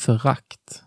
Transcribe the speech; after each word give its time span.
Förakt. 0.00 0.84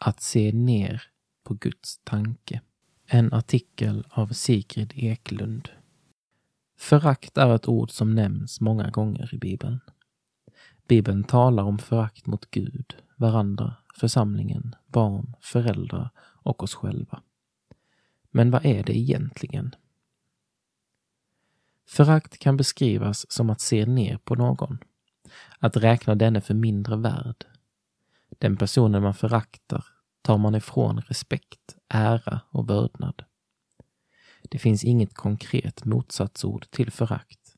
Att 0.00 0.20
se 0.20 0.52
ner 0.52 1.02
på 1.44 1.54
Guds 1.54 1.98
tanke. 2.04 2.60
En 3.06 3.32
artikel 3.32 4.06
av 4.10 4.26
Sigrid 4.26 4.92
Eklund. 4.96 5.68
Förakt 6.78 7.38
är 7.38 7.54
ett 7.54 7.68
ord 7.68 7.90
som 7.90 8.14
nämns 8.14 8.60
många 8.60 8.90
gånger 8.90 9.34
i 9.34 9.38
Bibeln. 9.38 9.80
Bibeln 10.88 11.24
talar 11.24 11.62
om 11.62 11.78
förakt 11.78 12.26
mot 12.26 12.50
Gud, 12.50 12.96
varandra, 13.16 13.76
församlingen, 13.94 14.74
barn, 14.86 15.36
föräldrar 15.40 16.10
och 16.20 16.62
oss 16.62 16.74
själva. 16.74 17.22
Men 18.30 18.50
vad 18.50 18.66
är 18.66 18.84
det 18.84 18.98
egentligen? 18.98 19.74
Förakt 21.88 22.38
kan 22.38 22.56
beskrivas 22.56 23.32
som 23.32 23.50
att 23.50 23.60
se 23.60 23.86
ner 23.86 24.16
på 24.16 24.34
någon, 24.34 24.78
att 25.58 25.76
räkna 25.76 26.14
denne 26.14 26.40
för 26.40 26.54
mindre 26.54 26.96
värd. 26.96 27.44
Den 28.40 28.56
personen 28.56 29.02
man 29.02 29.14
föraktar 29.14 29.84
tar 30.22 30.38
man 30.38 30.54
ifrån 30.54 31.00
respekt, 31.00 31.76
ära 31.88 32.40
och 32.50 32.70
vördnad. 32.70 33.24
Det 34.42 34.58
finns 34.58 34.84
inget 34.84 35.14
konkret 35.14 35.84
motsatsord 35.84 36.70
till 36.70 36.90
förakt, 36.90 37.56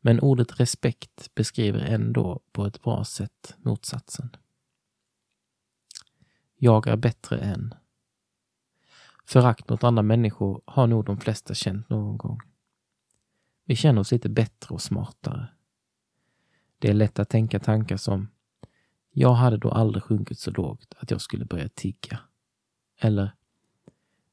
men 0.00 0.20
ordet 0.20 0.60
respekt 0.60 1.34
beskriver 1.34 1.80
ändå 1.80 2.40
på 2.52 2.66
ett 2.66 2.82
bra 2.82 3.04
sätt 3.04 3.56
motsatsen. 3.58 4.36
Jag 6.56 6.86
är 6.86 6.96
bättre 6.96 7.38
än. 7.38 7.74
Förakt 9.24 9.68
mot 9.68 9.84
andra 9.84 10.02
människor 10.02 10.62
har 10.64 10.86
nog 10.86 11.04
de 11.04 11.20
flesta 11.20 11.54
känt 11.54 11.88
någon 11.88 12.18
gång. 12.18 12.40
Vi 13.64 13.76
känner 13.76 14.00
oss 14.00 14.12
lite 14.12 14.28
bättre 14.28 14.74
och 14.74 14.82
smartare. 14.82 15.48
Det 16.78 16.88
är 16.88 16.94
lätt 16.94 17.18
att 17.18 17.28
tänka 17.28 17.60
tankar 17.60 17.96
som 17.96 18.28
jag 19.20 19.34
hade 19.34 19.56
då 19.56 19.70
aldrig 19.70 20.02
sjunkit 20.02 20.38
så 20.38 20.50
lågt 20.50 20.94
att 20.98 21.10
jag 21.10 21.20
skulle 21.20 21.44
börja 21.44 21.68
tigga. 21.68 22.20
Eller 23.00 23.34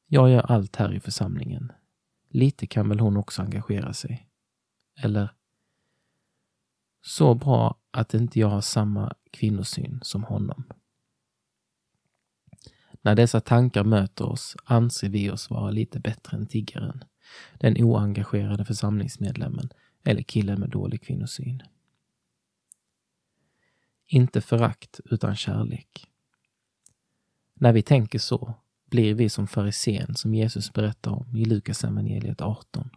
jag 0.06 0.30
gör 0.30 0.40
allt 0.40 0.76
här 0.76 0.94
i 0.94 1.00
församlingen. 1.00 1.72
Lite 2.28 2.66
kan 2.66 2.88
väl 2.88 3.00
hon 3.00 3.16
också 3.16 3.42
engagera 3.42 3.92
sig. 3.92 4.28
Eller 5.02 5.28
så 7.02 7.34
bra 7.34 7.78
att 7.90 8.14
inte 8.14 8.40
jag 8.40 8.48
har 8.48 8.60
samma 8.60 9.14
kvinnosyn 9.30 10.00
som 10.02 10.24
honom. 10.24 10.64
När 13.02 13.14
dessa 13.14 13.40
tankar 13.40 13.84
möter 13.84 14.24
oss 14.24 14.56
anser 14.64 15.08
vi 15.08 15.30
oss 15.30 15.50
vara 15.50 15.70
lite 15.70 16.00
bättre 16.00 16.36
än 16.36 16.46
tiggaren, 16.46 17.04
den 17.58 17.76
oengagerade 17.84 18.64
församlingsmedlemmen 18.64 19.68
eller 20.04 20.22
killen 20.22 20.60
med 20.60 20.70
dålig 20.70 21.02
kvinnosyn. 21.02 21.62
Inte 24.06 24.40
förakt 24.40 25.00
utan 25.04 25.36
kärlek. 25.36 26.08
När 27.54 27.72
vi 27.72 27.82
tänker 27.82 28.18
så 28.18 28.54
blir 28.86 29.14
vi 29.14 29.28
som 29.28 29.46
farisén 29.46 30.14
som 30.14 30.34
Jesus 30.34 30.72
berättar 30.72 31.10
om 31.10 31.36
i 31.36 31.44
Lukas 31.44 31.84
evangeliet 31.84 32.40
18. 32.40 32.90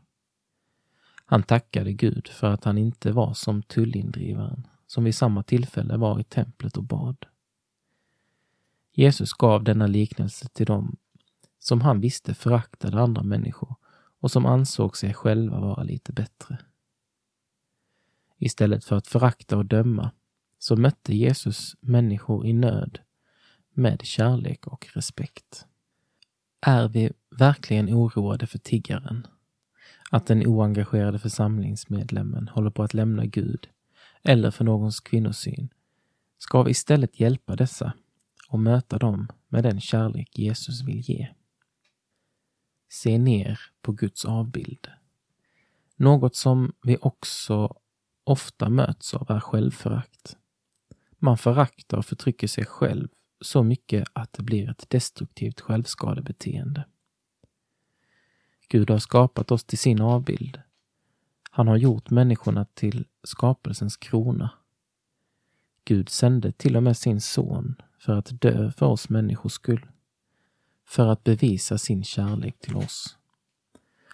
Han 1.26 1.44
tackade 1.44 1.94
Gud 1.94 2.28
för 2.28 2.48
att 2.48 2.64
han 2.64 2.78
inte 2.78 3.12
var 3.12 3.34
som 3.34 3.64
tullindrivaren 3.64 4.68
som 4.88 5.04
vid 5.04 5.16
samma 5.16 5.44
tillfälle 5.44 5.98
var 5.98 6.20
i 6.20 6.24
templet 6.24 6.78
och 6.78 6.84
bad. 6.84 7.26
Jesus 8.92 9.34
gav 9.34 9.64
denna 9.64 9.88
liknelse 9.88 10.48
till 10.48 10.66
dem 10.66 10.98
som 11.60 11.82
han 11.82 12.00
visste 12.00 12.34
föraktade 12.34 13.02
andra 13.02 13.24
människor 13.24 13.76
och 14.20 14.32
som 14.32 14.46
ansåg 14.46 14.98
sig 14.98 15.14
själva 15.14 15.60
vara 15.60 15.84
lite 15.84 16.14
bättre. 16.14 16.58
Istället 18.38 18.86
för 18.86 18.96
att 18.96 19.08
förakta 19.08 19.58
och 19.58 19.66
döma 19.66 20.12
så 20.60 20.76
mötte 20.76 21.16
Jesus 21.16 21.76
människor 21.80 22.46
i 22.46 22.54
nöd 22.54 23.00
med 23.74 24.02
kärlek 24.06 24.68
och 24.68 24.88
respekt. 24.94 25.66
Är 26.62 26.88
vi 26.88 27.12
verkligen 27.30 27.90
oroade 27.94 28.48
för 28.48 28.58
tiggaren? 28.58 29.28
Att 30.12 30.26
den 30.26 30.48
oengagerade 30.48 31.20
församlingsmedlemmen 31.20 32.48
håller 32.48 32.70
på 32.70 32.84
att 32.84 32.94
lämna 32.94 33.26
Gud 33.26 33.68
eller 34.24 34.52
för 34.52 34.66
någons 34.66 35.00
kvinnosyn? 35.00 35.70
Ska 36.38 36.64
vi 36.64 36.72
istället 36.72 37.20
hjälpa 37.20 37.56
dessa 37.56 37.94
och 38.50 38.60
möta 38.60 38.98
dem 38.98 39.28
med 39.48 39.64
den 39.64 39.82
kärlek 39.82 40.40
Jesus 40.40 40.82
vill 40.82 41.10
ge? 41.10 41.28
Se 42.90 43.18
ner 43.18 43.60
på 43.82 43.92
Guds 43.92 44.26
avbild. 44.26 44.88
Något 45.96 46.36
som 46.36 46.74
vi 46.84 46.98
också 47.02 47.76
ofta 48.24 48.70
möts 48.70 49.14
av 49.14 49.32
är 49.32 49.40
självförakt. 49.40 50.38
Man 51.20 51.38
föraktar 51.38 51.98
och 51.98 52.06
förtrycker 52.06 52.48
sig 52.48 52.66
själv 52.66 53.08
så 53.42 53.64
mycket 53.64 54.08
att 54.14 54.34
det 54.34 54.44
blir 54.44 54.70
ett 54.70 54.90
destruktivt 54.90 55.62
självskadebeteende. 55.62 56.86
Gud 58.68 58.90
har 58.90 59.00
skapat 59.00 59.52
oss 59.52 59.64
till 59.64 59.78
sin 59.78 60.02
avbild. 60.02 60.62
Han 61.52 61.68
har 61.68 61.78
gjort 61.78 62.10
människorna 62.10 62.66
till 62.66 63.06
skapelsens 63.24 63.98
krona. 63.98 64.50
Gud 65.86 66.10
sände 66.10 66.52
till 66.52 66.76
och 66.78 66.84
med 66.84 66.98
sin 66.98 67.22
son 67.22 67.76
för 68.00 68.14
att 68.14 68.42
dö 68.42 68.72
för 68.72 68.86
oss 68.86 69.10
människors 69.10 69.52
skull. 69.52 69.88
För 70.86 71.08
att 71.08 71.24
bevisa 71.24 71.78
sin 71.78 72.04
kärlek 72.04 72.60
till 72.60 72.76
oss. 72.76 73.18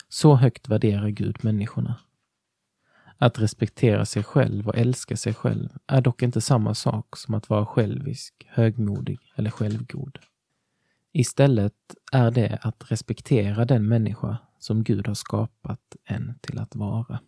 Så 0.09 0.35
högt 0.35 0.69
värderar 0.69 1.09
Gud 1.09 1.43
människorna. 1.43 1.95
Att 3.17 3.39
respektera 3.39 4.05
sig 4.05 4.23
själv 4.23 4.67
och 4.67 4.77
älska 4.77 5.17
sig 5.17 5.33
själv 5.33 5.69
är 5.87 6.01
dock 6.01 6.21
inte 6.21 6.41
samma 6.41 6.73
sak 6.73 7.17
som 7.17 7.33
att 7.33 7.49
vara 7.49 7.65
självisk, 7.65 8.33
högmodig 8.47 9.19
eller 9.35 9.49
självgod. 9.49 10.19
Istället 11.11 11.73
är 12.11 12.31
det 12.31 12.59
att 12.61 12.91
respektera 12.91 13.65
den 13.65 13.87
människa 13.87 14.37
som 14.59 14.83
Gud 14.83 15.07
har 15.07 15.13
skapat 15.13 15.95
en 16.05 16.39
till 16.41 16.59
att 16.59 16.75
vara. 16.75 17.19